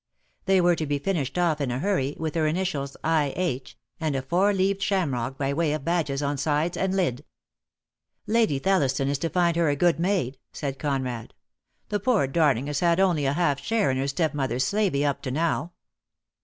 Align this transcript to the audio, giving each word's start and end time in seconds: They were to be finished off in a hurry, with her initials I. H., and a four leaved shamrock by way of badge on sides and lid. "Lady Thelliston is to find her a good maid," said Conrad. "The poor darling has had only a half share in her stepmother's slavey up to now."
They 0.45 0.59
were 0.61 0.75
to 0.77 0.87
be 0.87 0.97
finished 0.97 1.37
off 1.37 1.61
in 1.61 1.69
a 1.69 1.77
hurry, 1.77 2.15
with 2.17 2.33
her 2.33 2.47
initials 2.47 2.97
I. 3.03 3.33
H., 3.35 3.77
and 3.99 4.15
a 4.15 4.23
four 4.23 4.51
leaved 4.51 4.81
shamrock 4.81 5.37
by 5.37 5.53
way 5.53 5.73
of 5.73 5.85
badge 5.85 6.23
on 6.23 6.39
sides 6.39 6.75
and 6.75 6.95
lid. 6.95 7.23
"Lady 8.25 8.59
Thelliston 8.59 9.09
is 9.09 9.19
to 9.19 9.29
find 9.29 9.55
her 9.57 9.69
a 9.69 9.75
good 9.75 9.99
maid," 9.99 10.39
said 10.53 10.79
Conrad. 10.79 11.35
"The 11.89 11.99
poor 11.99 12.25
darling 12.25 12.65
has 12.65 12.79
had 12.79 12.99
only 12.99 13.27
a 13.27 13.33
half 13.33 13.59
share 13.59 13.91
in 13.91 13.97
her 13.97 14.07
stepmother's 14.07 14.63
slavey 14.65 15.05
up 15.05 15.21
to 15.21 15.29
now." 15.29 15.73